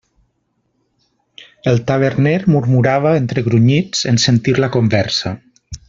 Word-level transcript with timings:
El 1.71 1.77
taverner 1.91 2.33
murmurava 2.55 3.13
entre 3.21 3.45
grunyits 3.49 4.03
en 4.15 4.21
sentir 4.27 4.57
la 4.65 4.73
conversa. 4.79 5.37